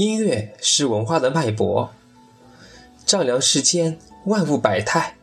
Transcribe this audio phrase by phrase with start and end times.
[0.00, 1.92] 音乐是文化的脉搏，
[3.04, 5.18] 丈量世间万物百态。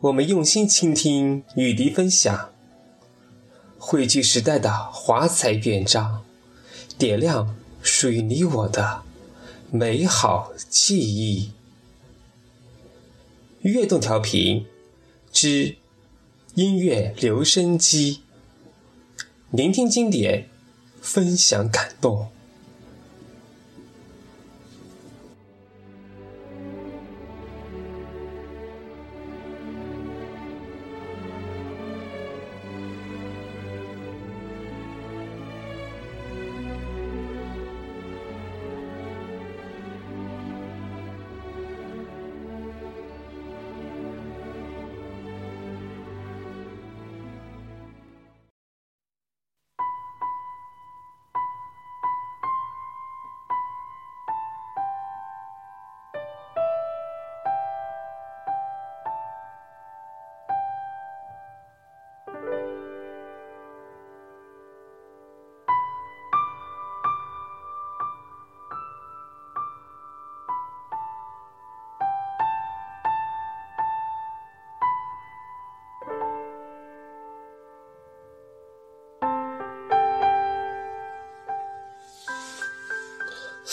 [0.00, 2.54] 我们用心倾听，与你分享，
[3.76, 6.24] 汇聚时代的华彩乐章，
[6.96, 9.02] 点亮属于你我的
[9.70, 11.52] 美好记忆。
[13.60, 14.64] 悦动调频
[15.30, 15.76] 之
[16.54, 18.22] 音乐留声机，
[19.50, 20.48] 聆听经典，
[21.02, 22.31] 分享感动。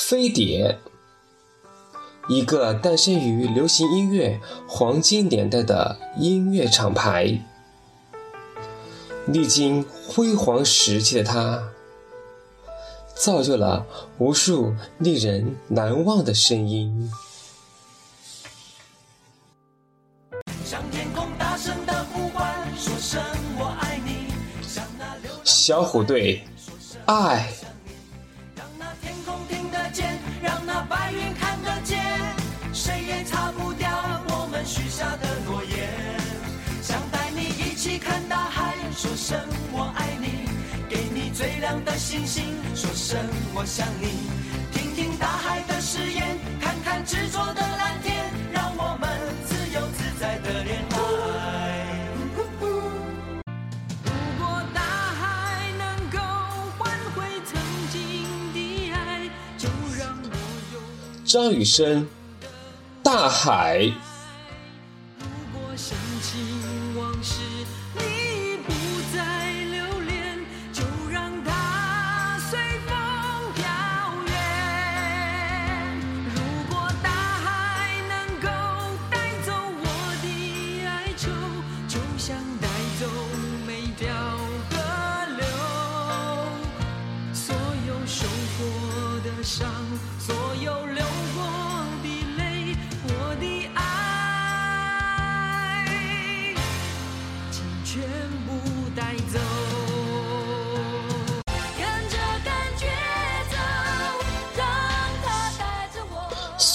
[0.09, 0.79] 飞碟，
[2.29, 7.39] 一个诞生于流行音乐黄金年代的音乐厂牌，
[9.27, 11.61] 历经辉煌时期的它，
[13.13, 13.85] 造就了
[14.17, 17.11] 无数令人难忘的声音。
[25.43, 26.43] 小虎队，
[27.05, 27.53] 爱。
[42.79, 43.19] 说声
[43.53, 44.07] 我想你，
[44.71, 49.09] 听听大海的誓言，看看执着的蓝天，让我们
[49.45, 50.97] 自由自在的恋爱。
[52.37, 52.41] 如
[54.39, 56.17] 果大海能够
[56.77, 57.59] 换回曾
[57.91, 58.23] 经
[58.53, 59.67] 的爱，就
[59.99, 60.31] 让我
[60.73, 60.79] 有
[61.25, 62.07] 张雨生，
[63.03, 63.91] 大海。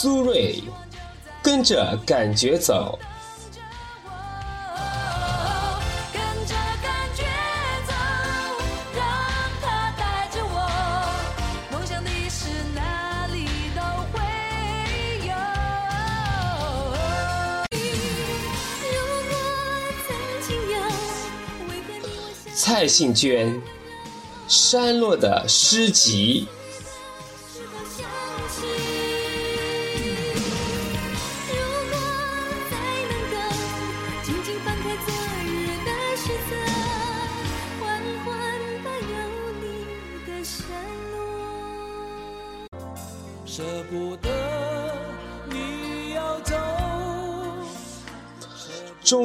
[0.05, 0.63] 苏芮，
[1.43, 2.99] 跟着感觉走。
[22.55, 23.59] 蔡幸娟，
[24.47, 26.47] 山落的诗集。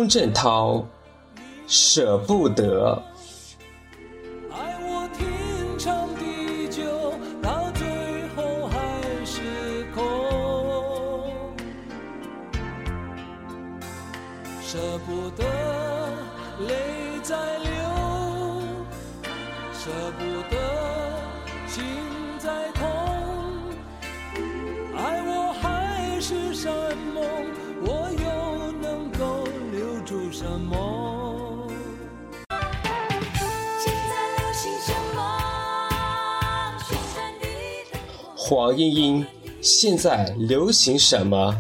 [0.09, 0.83] 郑涛，
[1.67, 2.99] 舍不得。
[38.49, 39.27] 黄莺莺，
[39.61, 41.55] 现在流行什么？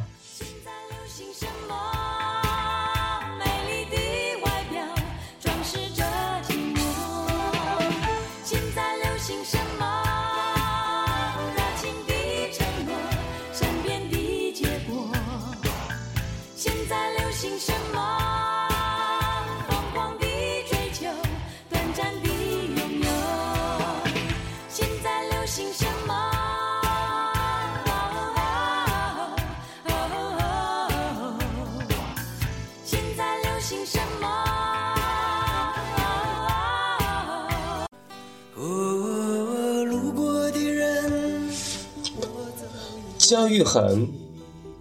[43.29, 44.07] 姜育恒，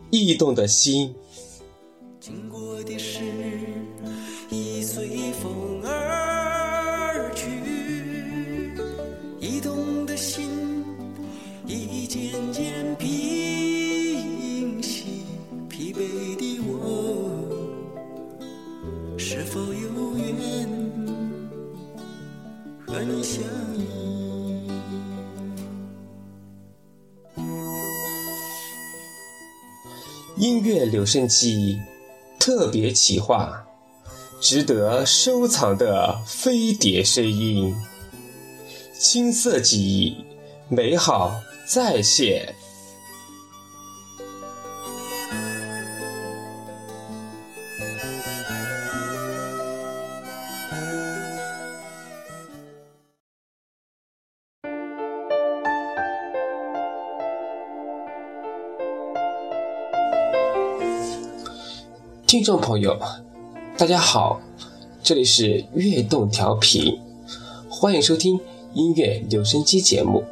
[0.09, 1.15] 驿动的心。
[31.17, 31.81] 音记忆
[32.39, 33.65] 特别企划，
[34.41, 37.75] 值得收藏的飞碟声音，
[38.99, 40.25] 青涩记忆，
[40.69, 42.55] 美好再现。
[62.29, 63.01] 听众朋友，
[63.79, 64.39] 大家好，
[65.03, 67.01] 这里是悦动调频，
[67.71, 68.39] 欢迎收听
[68.75, 70.23] 音乐留声机节目。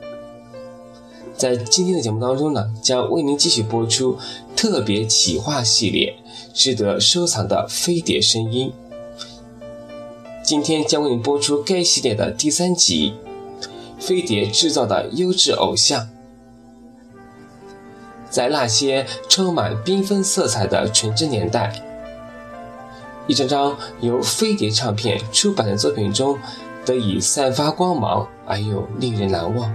[1.35, 4.19] 在今天的节目当中呢，将为您继续播出
[4.55, 6.15] 特别企划系列，
[6.53, 8.71] 值得收藏的飞碟声音。
[10.45, 13.15] 今天将为您播出该系列的第三集
[13.99, 16.03] 《飞碟制造的优质偶像》。
[18.29, 21.73] 在那些充满缤纷色彩的纯真年代，
[23.27, 26.39] 一张张由飞碟唱片出版的作品中
[26.85, 29.73] 得以散发光芒，而又，令人难忘。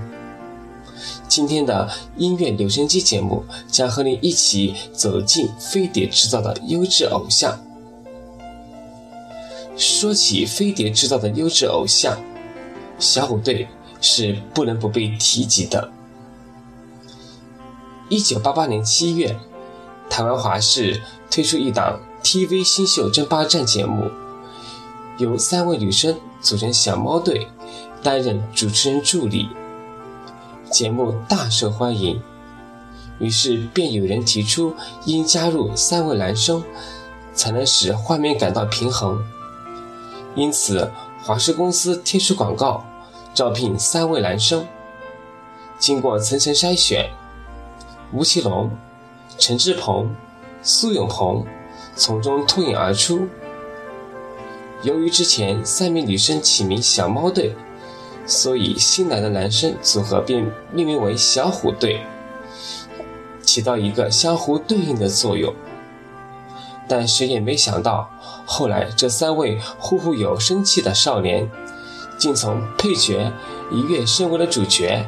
[1.28, 7.60] 今天的音乐留声机节目将和你一起走进飞碟制造的优质偶像。
[9.78, 12.18] 说起飞碟制造的优质偶像，
[13.00, 13.68] 小虎队
[14.00, 15.90] 是不能不被提及的。
[18.10, 19.36] 一九八八年七月，
[20.10, 24.10] 台湾华视推出一档 TV 新秀争霸战节目，
[25.18, 27.48] 由三位女生组成小猫队，
[28.04, 29.50] 担任主持人助理。
[30.72, 32.22] 节目大受欢迎，
[33.20, 34.74] 于是便有人提出，
[35.06, 36.64] 应加入三位男生，
[37.34, 39.22] 才能使画面感到平衡。
[40.36, 40.90] 因此，
[41.24, 42.86] 华视公司贴出广告，
[43.34, 44.66] 招聘三位男生。
[45.80, 47.10] 经过层层筛选。
[48.14, 48.70] 吴奇隆、
[49.38, 50.14] 陈志朋、
[50.62, 51.46] 苏永朋
[51.96, 53.28] 从中脱颖而出。
[54.84, 57.56] 由于之前三名女生起名“小猫队”，
[58.26, 62.02] 所以新来的男生组合便命名为“小虎队”，
[63.42, 65.54] 起到一个相互对应的作用。
[66.88, 68.10] 但谁也没想到，
[68.46, 71.50] 后来这三位呼呼有生气的少年，
[72.18, 73.32] 竟从配角
[73.72, 75.06] 一跃升为了主角。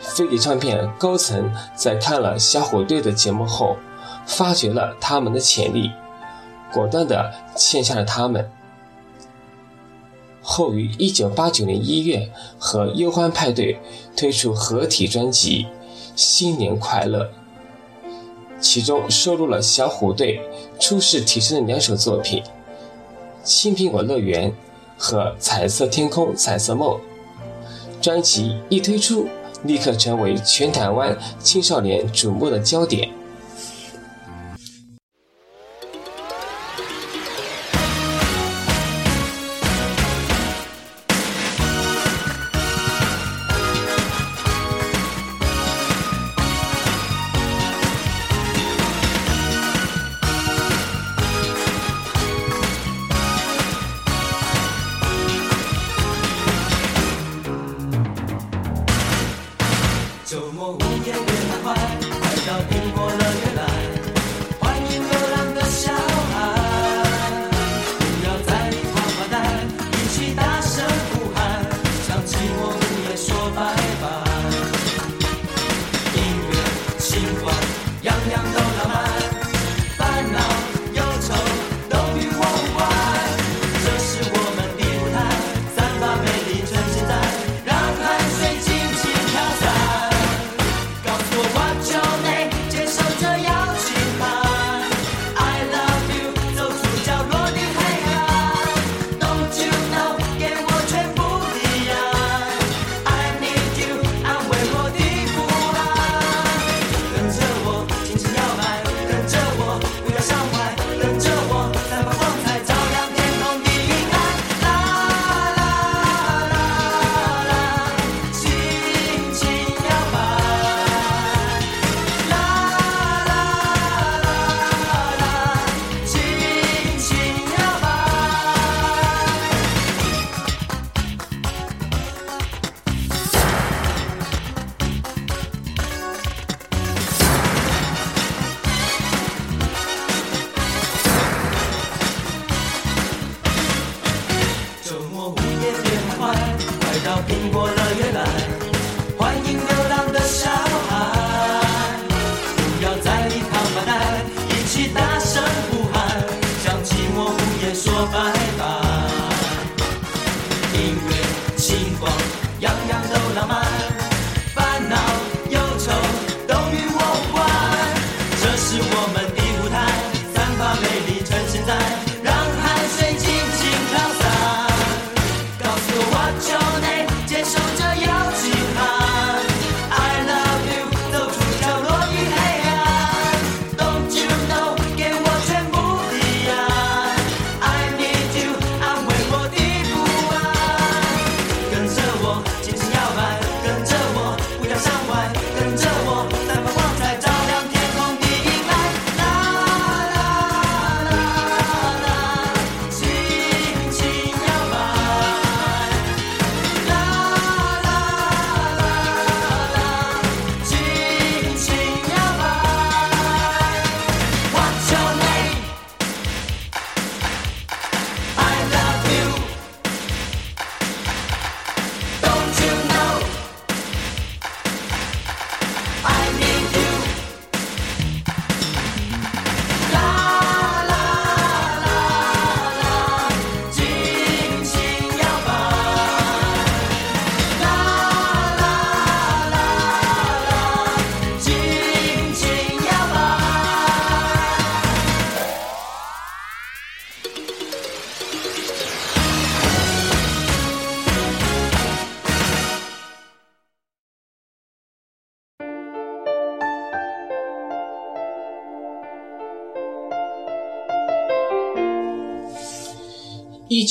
[0.00, 3.76] 飞碟唱片高层在看了小虎队的节目后，
[4.30, 5.90] 发掘了他们的潜力，
[6.72, 8.48] 果断地签下了他们。
[10.40, 13.78] 后于1989年1月和忧欢派对
[14.16, 15.64] 推出合体专辑
[16.14, 17.24] 《新年快乐》，
[18.60, 20.40] 其中收录了小虎队
[20.78, 22.42] 初试提升的两首作品
[23.42, 24.50] 《青苹果乐园》
[24.96, 26.98] 和《彩色天空彩色梦》。
[28.00, 29.28] 专辑一推出，
[29.64, 33.10] 立刻成为全台湾青少年瞩目的焦点。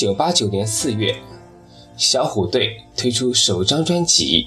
[0.00, 1.14] 九八九年四月，
[1.98, 4.44] 小虎队推出首张专辑《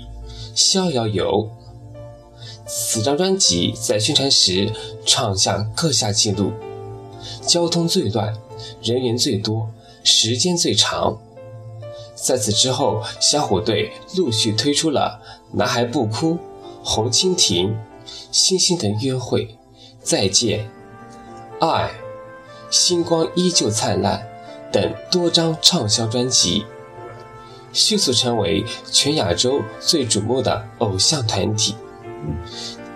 [0.56, 1.48] 逍遥游》。
[2.66, 4.74] 此张专辑在宣传时
[5.06, 6.52] 创下各项纪录：
[7.46, 8.34] 交通最乱，
[8.82, 9.70] 人员最多，
[10.04, 11.22] 时间最长。
[12.16, 15.22] 在此之后，小虎队陆续推出了
[15.56, 16.32] 《男孩不哭》
[16.84, 17.68] 《红蜻蜓》
[18.32, 19.46] 《星星的约会》
[20.02, 20.62] 《再见》
[21.70, 21.90] 《爱》
[22.72, 24.18] 《星光依旧灿烂》
[24.74, 26.66] 等多张畅销专辑，
[27.72, 31.76] 迅速成为全亚洲最瞩目的偶像团体。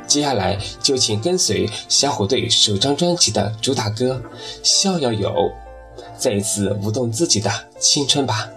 [0.08, 4.20] 接下来就请跟随小虎队首张专辑的主打歌
[4.64, 5.30] 《逍遥游》，
[6.18, 8.50] 再一次舞动自己的青春吧。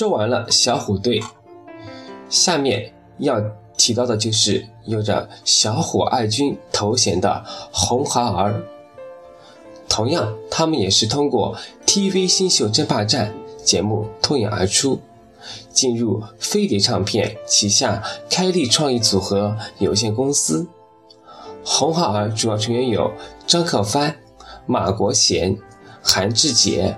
[0.00, 1.22] 说完了小虎队，
[2.30, 3.38] 下面要
[3.76, 8.62] 提到的就是有着“小虎爱军”头衔的红孩儿。
[9.90, 14.98] 同样，他们也是通过 TV 新秀争霸战节目脱颖而出，
[15.68, 20.66] 进入飞碟唱片旗下开立创意组合有限公司。
[21.62, 23.12] 红孩儿主要成员有
[23.46, 24.16] 张克帆、
[24.64, 25.58] 马国贤、
[26.02, 26.96] 韩志杰、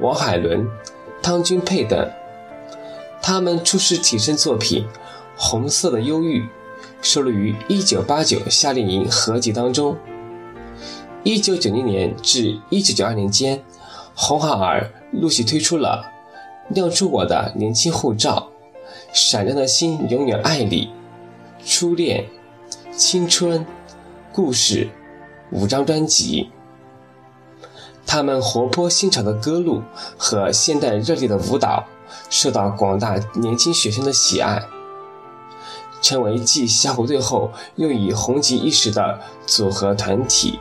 [0.00, 0.66] 王海伦、
[1.22, 2.10] 汤君佩等。
[3.22, 4.84] 他们初师提升作品
[5.36, 6.40] 《红色的忧郁》
[7.02, 9.96] 收录于1989夏令营合集当中。
[11.24, 13.62] 1990年至1992年间，
[14.14, 16.04] 红孩儿陆续推出了
[16.74, 18.50] 《亮出我的年轻护照》
[19.12, 20.90] 《闪亮的心永远爱你》
[21.70, 22.26] 《初恋》
[22.96, 23.60] 《青春》
[24.32, 24.88] 《故事》
[25.56, 26.50] 五张专辑。
[28.06, 29.82] 他们活泼新潮的歌路
[30.16, 31.84] 和现代热烈的舞蹈
[32.30, 34.62] 受到广大年轻学生的喜爱，
[36.00, 40.58] 成为继小虎队后又以红极一时的组合团体。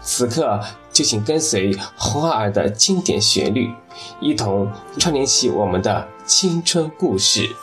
[0.00, 0.60] 此刻
[0.92, 3.72] 就请跟随红孩儿的经典旋律，
[4.20, 4.68] 一同
[4.98, 7.54] 串联起我们的青春故事。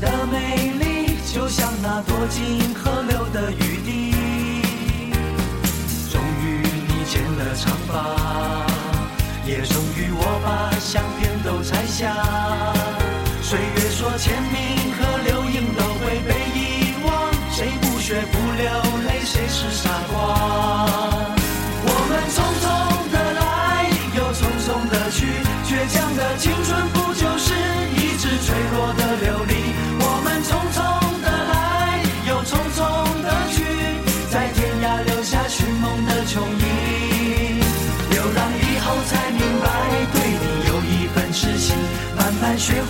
[0.00, 2.65] 的美丽，就像那朵金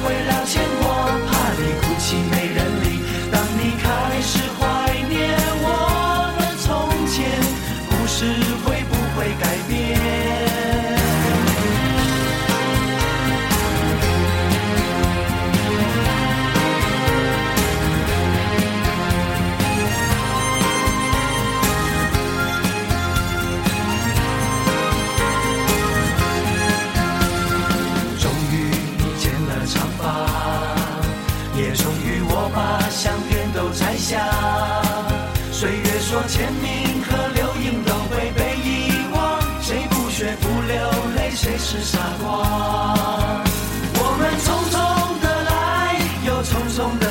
[0.07, 0.76] 为了钱。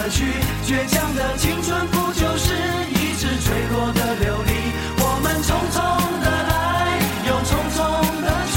[0.09, 0.23] 去，
[0.65, 2.53] 倔强的青春不就是
[2.91, 4.49] 一直坠落的琉璃？
[4.97, 5.77] 我们匆匆
[6.21, 6.53] 的来，
[7.27, 7.77] 又匆匆
[8.21, 8.55] 的去，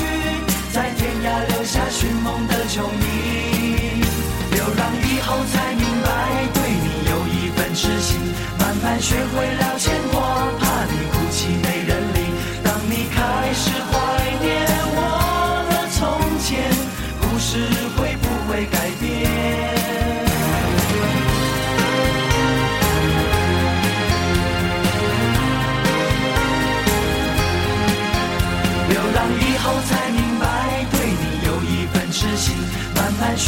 [0.73, 4.05] 在天涯留下寻梦的球迷。
[4.53, 6.07] 流浪以后才明白，
[6.53, 8.21] 对你有一份痴心，
[8.59, 9.98] 慢慢学会了解。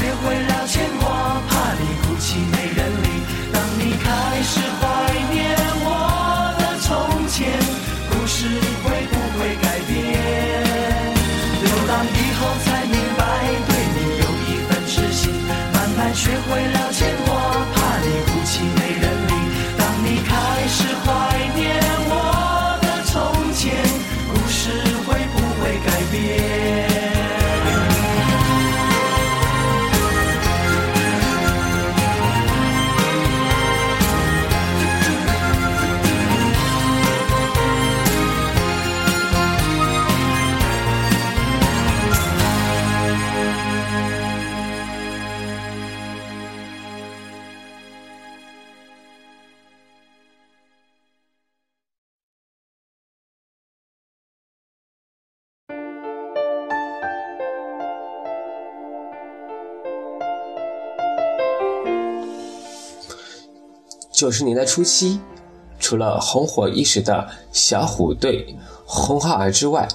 [0.01, 1.07] 学会了牵挂，
[1.47, 3.07] 怕你哭泣没人理。
[3.53, 4.09] 当你开
[4.41, 4.83] 始怀
[5.31, 5.37] 念
[5.85, 5.87] 我
[6.59, 6.89] 的从
[7.29, 7.53] 前，
[8.09, 8.49] 故事
[8.83, 9.93] 会不会改变？
[11.61, 13.21] 流浪以后才明白，
[13.69, 15.21] 对你有一份痴心，
[15.75, 17.05] 慢慢学会了牵
[64.21, 65.19] 九十年代初期，
[65.79, 68.55] 除了红火一时的小虎队、
[68.85, 69.89] 红孩儿之外，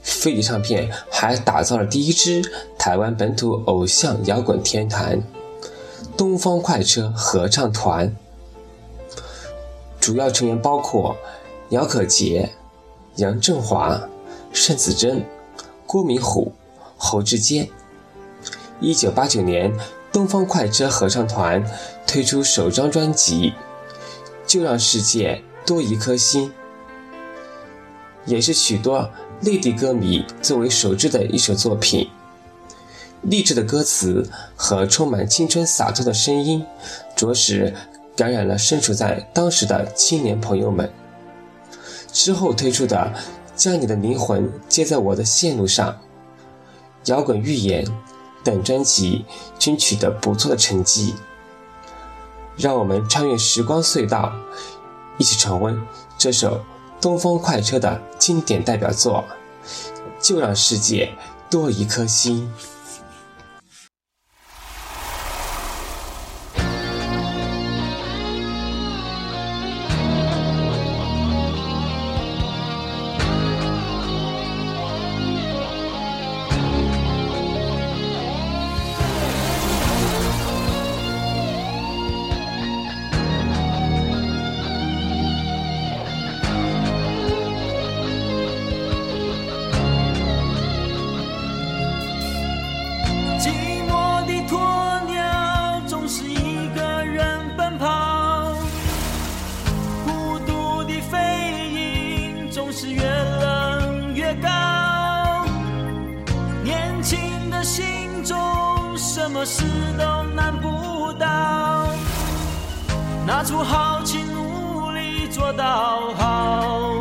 [0.00, 2.42] 飞碟唱片还打造了第一支
[2.78, 5.22] 台湾本土偶像摇滚天团——
[6.16, 8.16] 东方快车合唱团。
[10.00, 11.14] 主要成员包括
[11.68, 12.54] 姚可杰、
[13.16, 14.08] 杨振华、
[14.50, 15.22] 盛子珍、
[15.86, 16.54] 郭明虎、
[16.96, 17.68] 侯志坚。
[18.80, 19.70] 一九八九年，
[20.16, 21.62] 东方快车合唱团
[22.06, 23.50] 推出首张专辑
[24.46, 26.48] 《就让世界多一颗心》，
[28.24, 29.10] 也是许多
[29.42, 32.08] 内地歌迷作为首支的一首作品。
[33.24, 34.26] 励志的歌词
[34.56, 36.64] 和充满青春洒脱的声音，
[37.14, 37.74] 着实
[38.16, 40.90] 感染了身处在当时的青年朋友们。
[42.10, 43.12] 之后推出的
[43.54, 45.90] 《将你的灵魂接在我的线路上》、
[47.04, 47.84] 《摇滚预言》
[48.46, 49.24] 等专辑
[49.58, 51.16] 均取得不错的成绩。
[52.56, 54.32] 让我们穿越时光隧道，
[55.18, 55.76] 一起重温
[56.16, 56.64] 这首
[57.00, 59.24] 东风快车的经典代表作
[60.22, 61.12] 《就让世界
[61.50, 62.48] 多一颗心》。
[107.08, 108.36] 情的心中
[108.98, 109.62] 什么事
[109.96, 111.86] 都难不倒，
[113.24, 117.00] 拿出豪情努力做到好。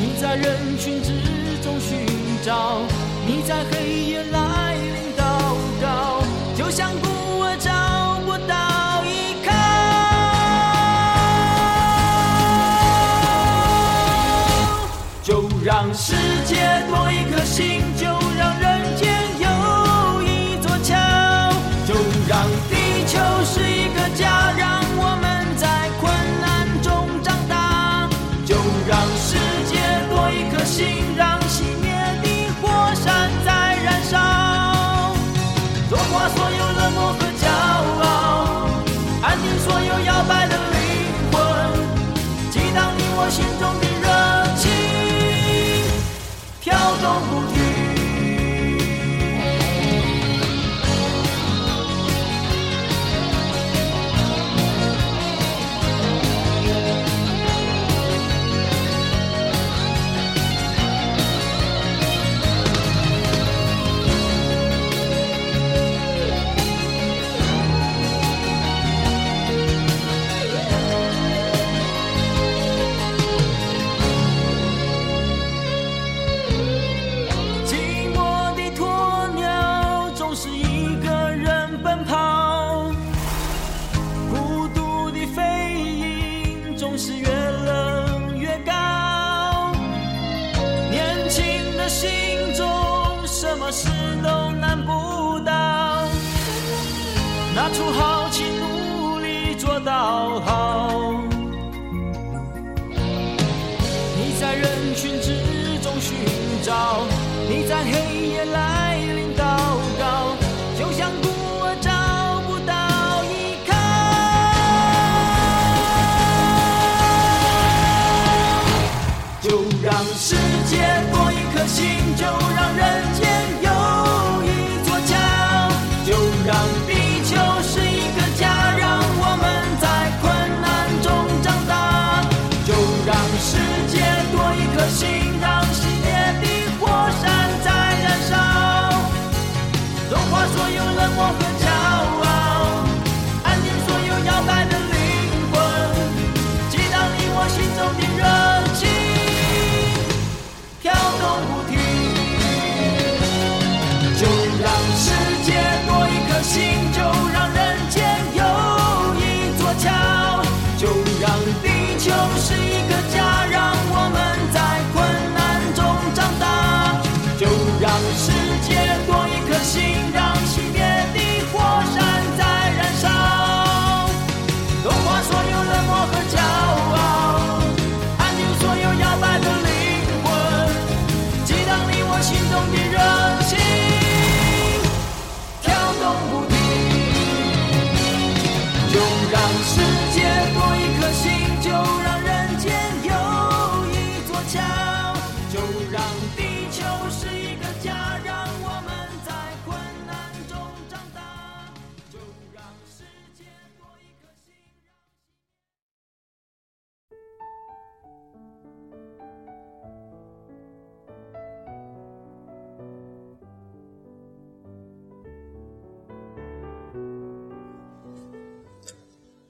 [0.00, 1.12] 你在人群之
[1.62, 2.04] 中寻
[2.44, 2.80] 找，
[3.24, 4.40] 你在黑夜来
[97.54, 101.12] 拿出豪气，努力做到好。
[104.16, 106.16] 你在人群之中寻
[106.64, 107.06] 找，
[107.48, 108.83] 你在黑夜来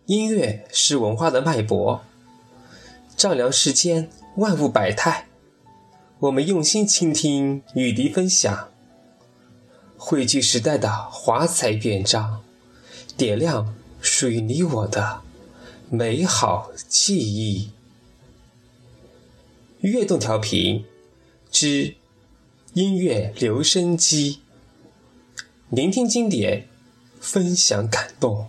[0.07, 2.05] 音乐是文化的脉搏，
[3.17, 5.29] 丈量世间万物百态。
[6.19, 8.69] 我们用心倾听，与你分享，
[9.97, 12.43] 汇聚时代的华彩乐章，
[13.17, 15.23] 点亮属于你我的
[15.89, 17.71] 美好记忆。
[19.81, 20.85] 悦动调频
[21.51, 21.95] 之
[22.75, 24.41] 音乐留声机，
[25.71, 26.69] 聆听经典，
[27.19, 28.49] 分享感动。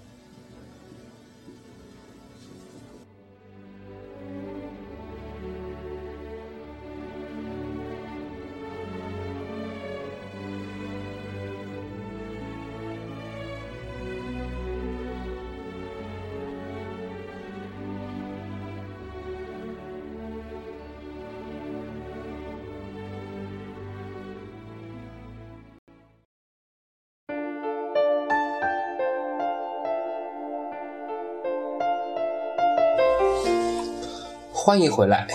[34.65, 35.28] 欢迎回来，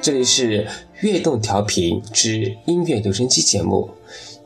[0.00, 0.66] 这里是
[1.02, 3.90] 悦动调频之音乐留声机节目。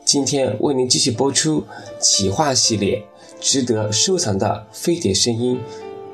[0.03, 1.63] 今天为您继续播出
[1.97, 2.97] 企划系列
[3.39, 5.57] 《值得收藏的飞碟声音》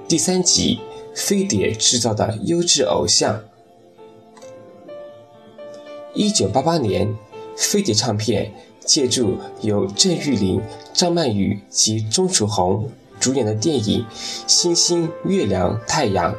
[0.08, 0.80] 第三集
[1.18, 3.36] 《飞碟制造的优质偶像》。
[6.14, 7.18] 一九八八年，
[7.58, 8.54] 飞碟唱片
[8.86, 10.62] 借助由郑裕玲、
[10.94, 14.06] 张曼玉及钟楚红主演的电影
[14.46, 16.32] 《星星、月亮、太阳》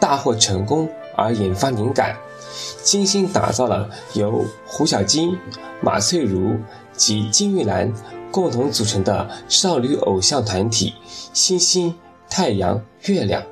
[0.00, 2.16] 大获成功而引发灵感，
[2.82, 5.36] 精心打造了由胡小菁、
[5.80, 6.56] 马翠如
[6.92, 7.92] 及金玉兰
[8.30, 10.94] 共同组成的少女偶像团体
[11.32, 11.94] 星星、
[12.28, 13.42] 太阳、月亮，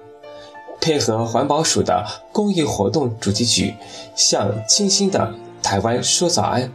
[0.80, 3.74] 配合环保署的公益活动主题曲，
[4.14, 6.70] 向清新的台湾说早安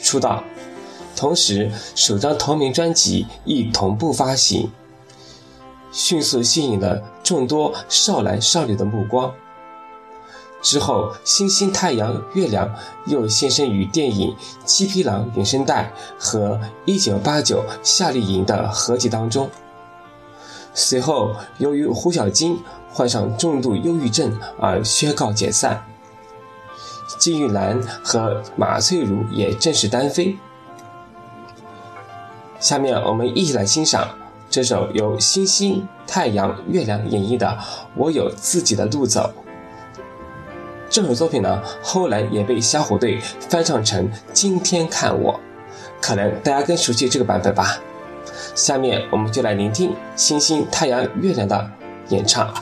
[0.00, 0.44] 出道，
[1.16, 4.70] 同时首张同名专辑亦同步发行。
[5.92, 9.32] 迅速吸引了众多少男少女的目光。
[10.62, 12.74] 之后，星星、太阳、月亮
[13.06, 14.30] 又现身于电影
[14.64, 16.58] 《七匹狼》原声带和
[17.22, 19.50] 《1989夏令营》的合集当中。
[20.72, 22.58] 随后，由于胡小菁
[22.90, 25.84] 患上重度忧郁症而宣告解散，
[27.18, 30.36] 金玉兰和马翠如也正式单飞。
[32.58, 34.08] 下面我们一起来欣赏
[34.48, 37.46] 这首由星星、太阳、月亮演绎的
[37.94, 39.32] 《我有自己的路走》。
[40.88, 45.32] 这首作品呢，后来也被小虎队翻唱成《今天看我》，
[46.00, 47.78] 可能大家更熟悉这个版本吧。
[48.54, 51.70] 下面我们就来聆听星星、太阳、月亮的
[52.10, 52.52] 演唱。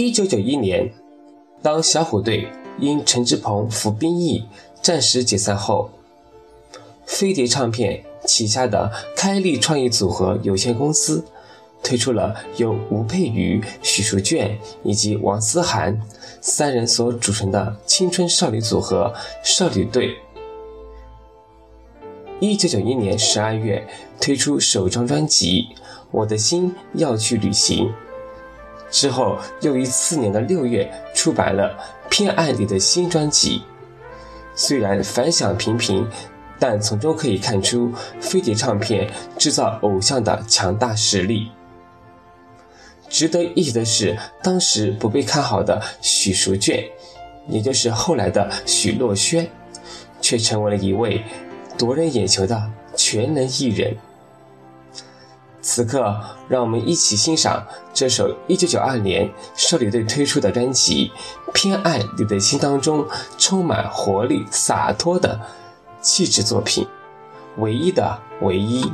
[0.00, 0.90] 一九九一年，
[1.60, 2.48] 当小虎队
[2.78, 4.42] 因陈志朋服兵役
[4.80, 5.90] 暂时解散后，
[7.04, 11.22] 飞碟唱片旗下的开立创意组合有限公司
[11.82, 16.00] 推出了由吴佩瑜、许淑娟以及王思涵
[16.40, 19.12] 三人所组成的青春少女组合
[19.44, 20.16] 少女队。
[22.40, 23.86] 一九九一年十二月
[24.18, 25.64] 推出首张专辑
[26.10, 27.88] 《我的心要去旅行》，
[28.90, 31.76] 之后又于次年的六月出版了
[32.08, 33.62] 《偏爱你》的新专辑。
[34.54, 36.06] 虽然反响平平，
[36.58, 41.50] 但从中可以看出飞碟唱片制造偶像的强大实力。
[43.08, 46.84] 值得一提的是，当时不被看好的许淑娟，
[47.48, 49.48] 也就是后来的许若萱，
[50.20, 51.24] 却成为了一位
[51.78, 53.96] 夺人眼球的全能艺人。
[55.62, 61.12] 此刻，让我们一起欣赏这首1992年少女队推出的专辑
[61.52, 63.06] 《偏爱你的心》当中
[63.36, 65.38] 充满活力、洒脱的
[66.00, 66.86] 气质作品，
[67.58, 68.90] 唯一的唯一。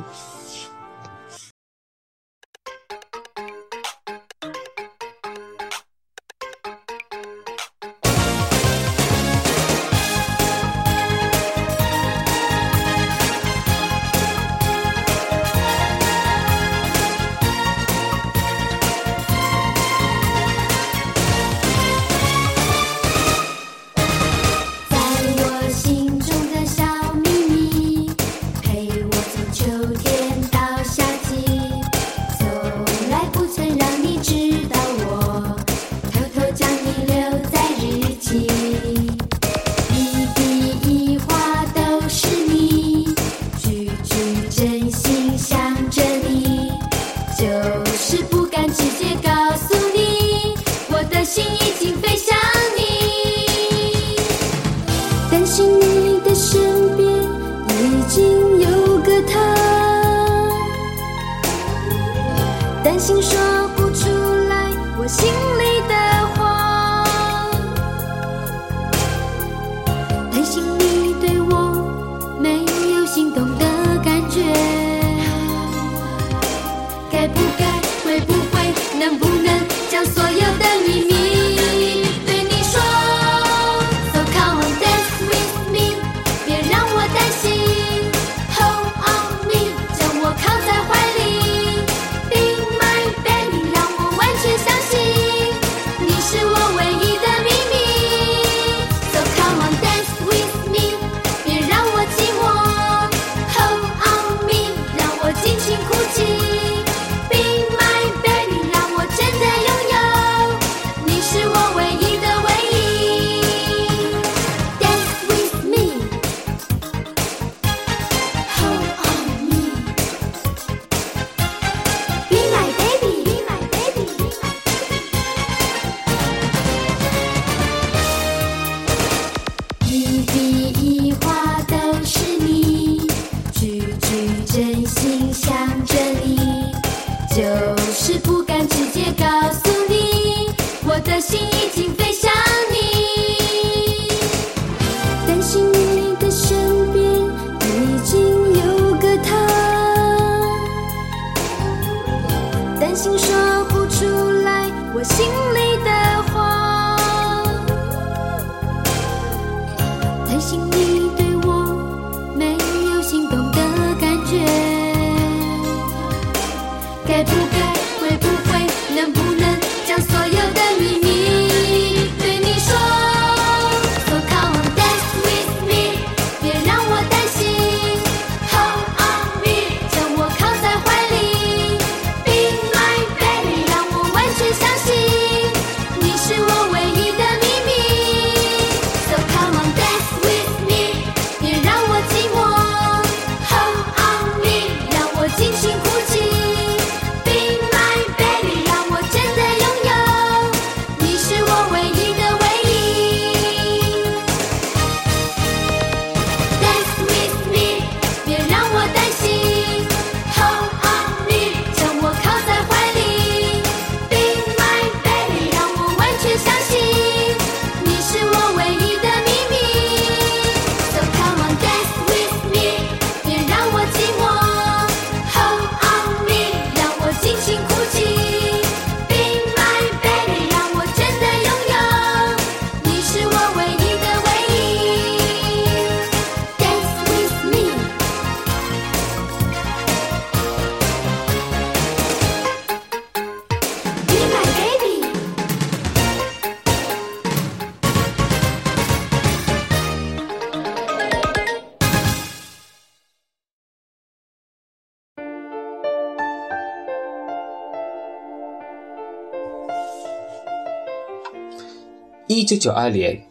[262.29, 263.23] 一九九二年，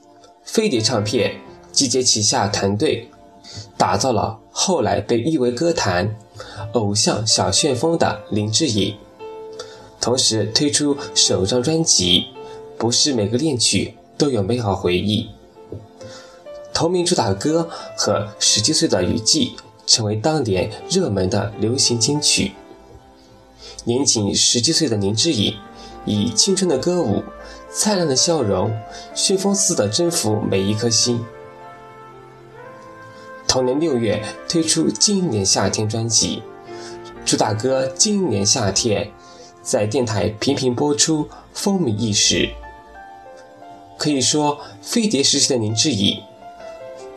[0.45, 1.41] 飞碟唱片
[1.73, 3.09] 集结旗下团队，
[3.77, 6.15] 打造了后来被誉为歌坛
[6.71, 8.95] 偶像小旋风的林志颖，
[9.99, 12.21] 同时推出首张专辑
[12.77, 15.27] 《不是每个恋曲都有美好回忆》，
[16.73, 22.53] 同名主打歌和《十七岁的雨季》成为当年热门的流行金曲。
[23.83, 25.53] 年仅十七岁的林志颖，
[26.05, 27.21] 以青春的歌舞。
[27.77, 28.73] 灿烂的笑容，
[29.13, 31.21] 旋风似的征服每一颗心。
[33.45, 36.41] 同年六月推出《今年夏天》专辑，
[37.25, 39.05] 主打歌《今年夏天》
[39.61, 42.49] 在电台频频播出，风靡一时。
[43.97, 46.23] 可以说，飞碟时期的林志颖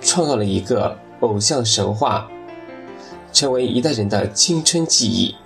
[0.00, 2.28] 创造了一个偶像神话，
[3.32, 5.36] 成为一代人的青春记忆。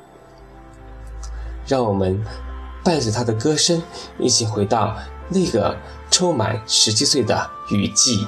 [1.67, 2.25] 让我们。
[2.83, 3.83] 伴着他的歌声，
[4.19, 4.97] 一起回到
[5.29, 5.77] 那个
[6.11, 8.27] 充满十七岁的雨季。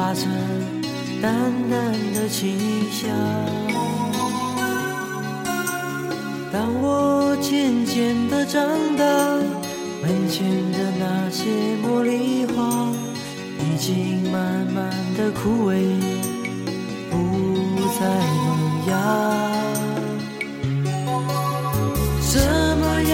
[0.00, 0.22] 发着
[1.20, 1.30] 淡
[1.68, 2.58] 淡的清
[2.90, 3.10] 香。
[6.50, 8.62] 当我渐渐的长
[8.96, 9.04] 大，
[10.00, 11.44] 门前的那些
[11.84, 12.88] 茉莉花
[13.58, 15.74] 已经慢慢的枯萎，
[17.10, 17.16] 不
[18.00, 18.00] 再
[18.46, 18.48] 萌
[18.88, 18.92] 芽。
[22.22, 22.38] 什
[22.80, 23.12] 么样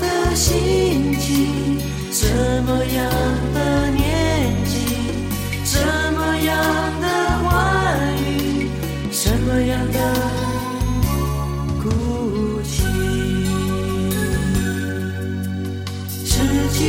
[0.00, 1.78] 的心情，
[2.10, 2.24] 什
[2.64, 3.04] 么样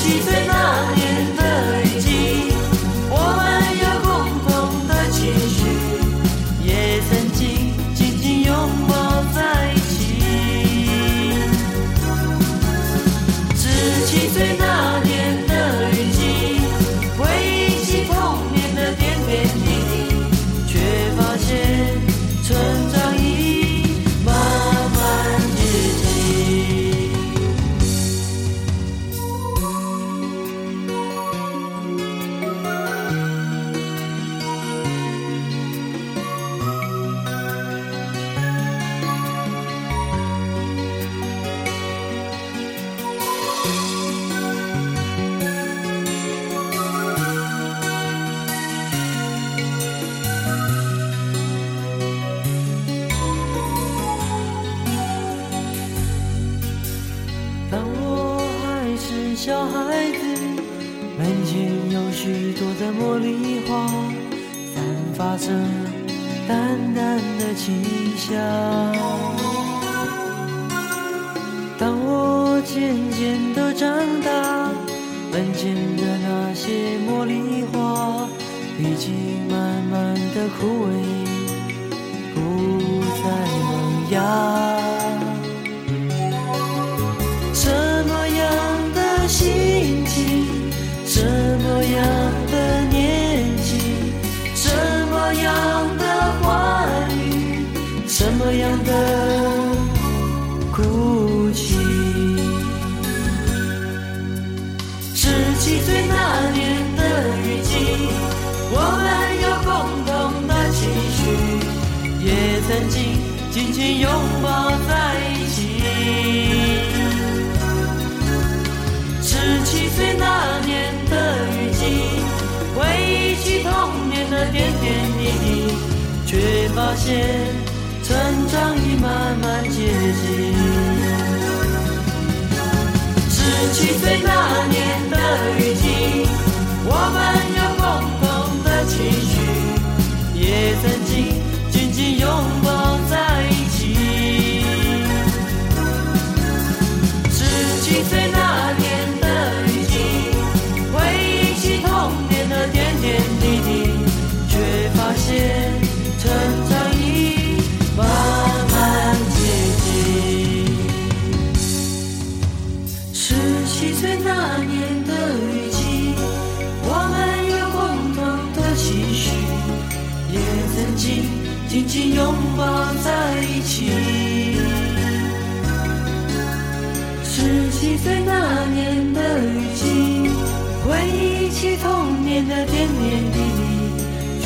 [0.00, 1.42] 十七岁那年的
[1.82, 2.06] 雨季，
[3.10, 3.38] 我们
[3.76, 4.08] 有共
[4.48, 4.48] 同
[4.88, 5.58] 的期许，
[6.64, 6.70] 也
[7.02, 7.38] 曾经
[7.94, 8.50] 紧紧拥
[8.88, 8.92] 抱
[9.34, 9.38] 在
[9.74, 9.92] 一起。
[13.54, 13.62] 十
[14.06, 14.56] 七岁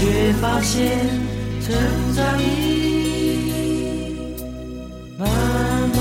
[0.05, 1.09] 却发现
[1.63, 1.75] 成
[2.15, 2.45] 长已
[5.19, 5.97] 慢慢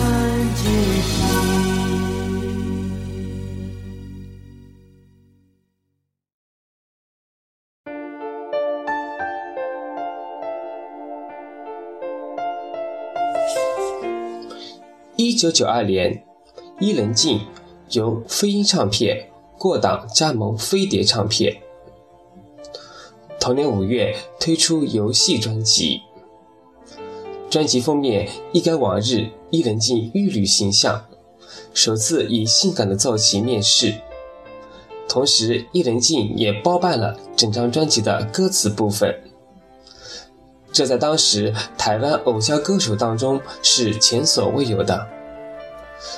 [0.58, 0.70] 接
[1.08, 1.24] 近。
[15.16, 16.26] 一九九二年，
[16.82, 17.40] 伊能静
[17.92, 21.63] 由飞鹰唱片过档加盟飞碟唱片。
[23.44, 26.02] 同年五月推出游戏专辑，
[27.50, 31.04] 专辑封面一改往日伊能静玉女形象，
[31.74, 33.96] 首次以性感的造型面世。
[35.10, 39.14] 同时，伊能静也包办了整张专辑的歌词部分，
[40.72, 45.06] 这在当时台湾偶像歌手当中是前所未有的。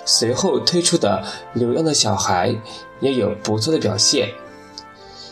[0.05, 1.23] 随后推出的
[1.59, 2.51] 《流浪的小孩》
[2.99, 4.29] 也有不错的表现。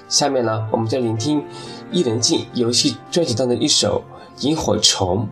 [0.09, 1.43] 下面呢，我们就聆听
[1.93, 4.03] 伊能静游戏专辑当中的一首
[4.45, 5.29] 《萤火虫》，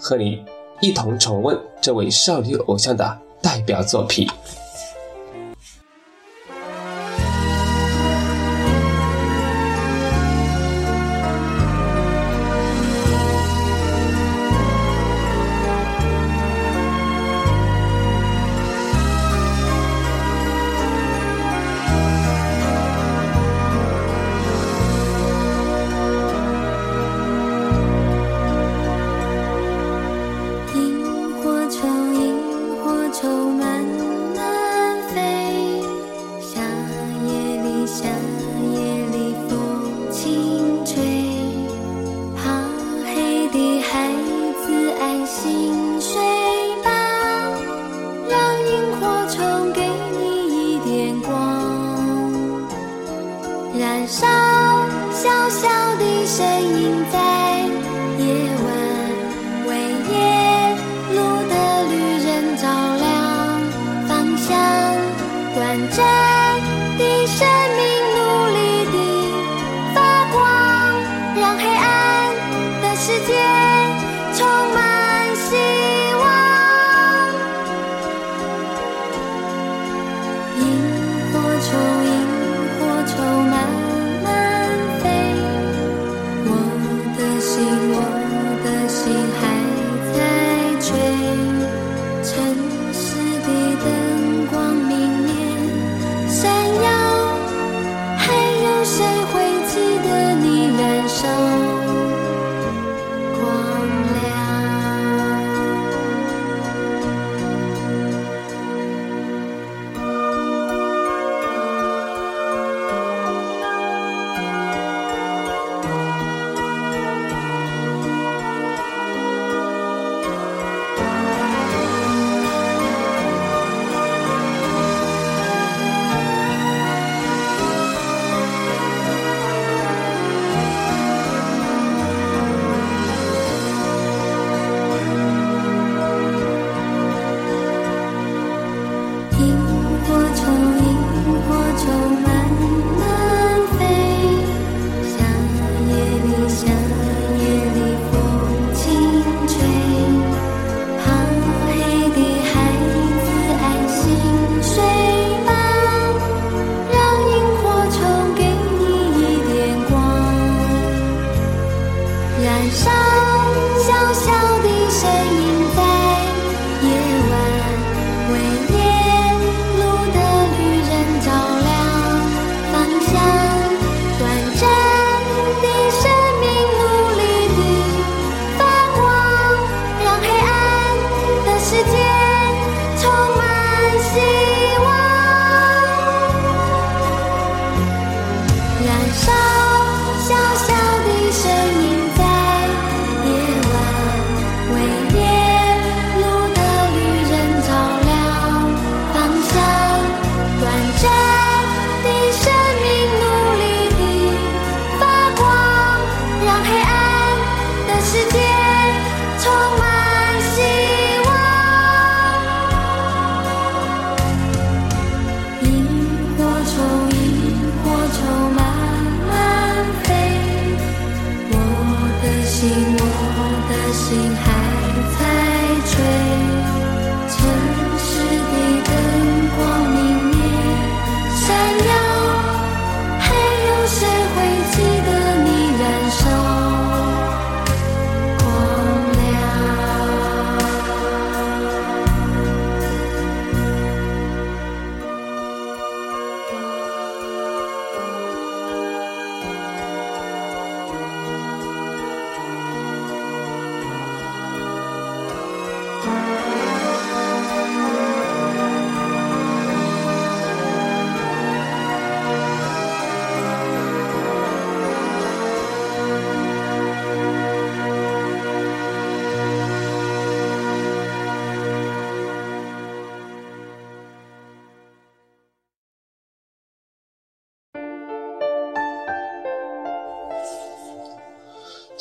[0.00, 0.44] 和你
[0.80, 4.26] 一同重温这位少女偶像的代表作品。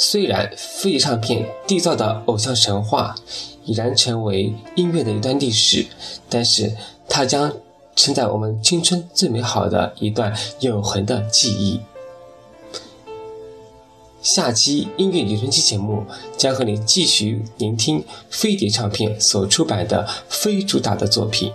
[0.09, 3.13] 虽然飞碟唱片缔造的偶像神话
[3.65, 5.85] 已然成为音乐的一段历史，
[6.29, 6.73] 但是
[7.09, 7.51] 它将
[7.93, 11.81] 承载我们青春最美好的一段永恒的记忆。
[14.21, 16.05] 下期音乐留声机节目
[16.37, 21.51] 将和你继续聆听飞碟唱片所出版的非主打的作品。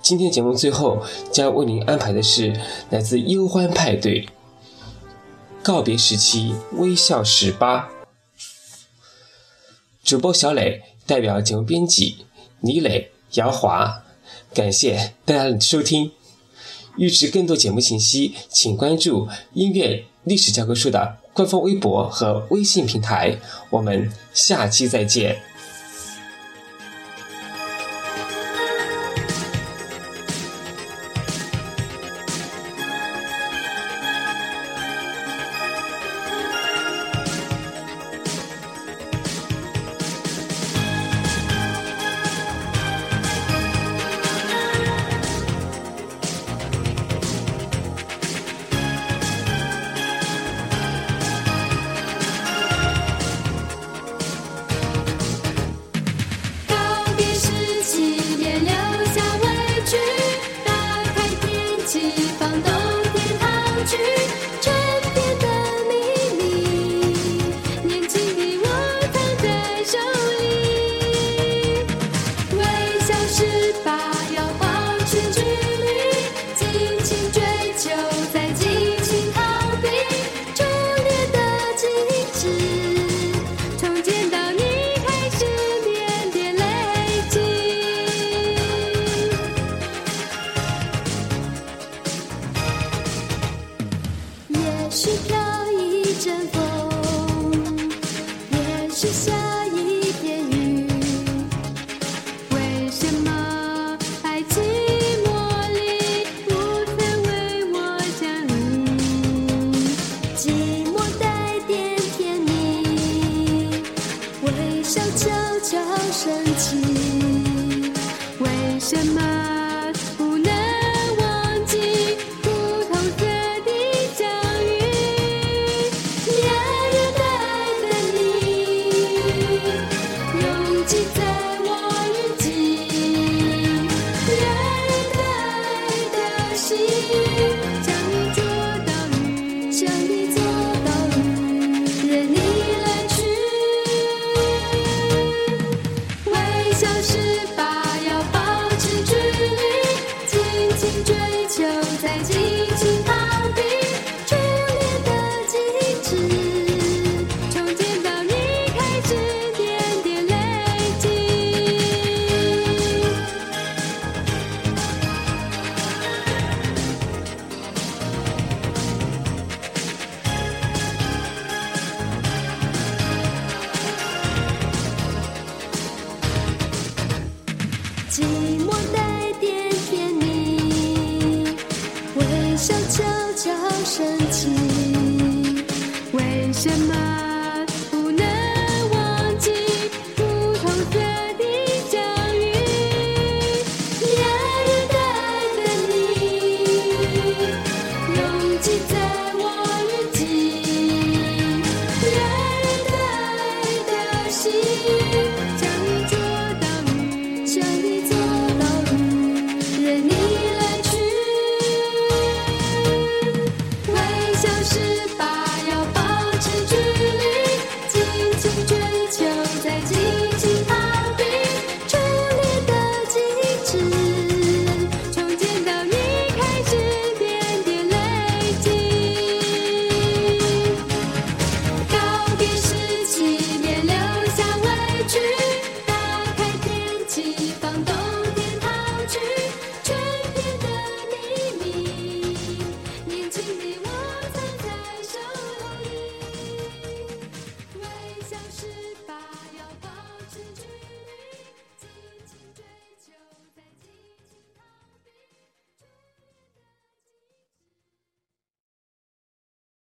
[0.00, 1.02] 今天节目最后
[1.32, 2.54] 将为您安排的是
[2.90, 4.28] 来自忧欢派对。
[5.64, 7.88] 告别时期，微笑十八。
[10.02, 12.26] 主播小磊代表节目编辑
[12.60, 14.04] 李磊、姚华，
[14.52, 16.12] 感谢大家的收听。
[16.98, 23.38] 预知更多节目信息，请关注音乐历史教科书的官方微博和微信平台。
[23.70, 25.40] 我们下期再见。